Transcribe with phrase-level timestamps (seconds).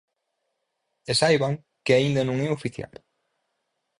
[1.11, 1.53] E saiban
[1.85, 2.93] que aínda non é oficial.